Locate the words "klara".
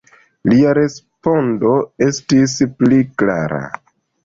3.23-3.63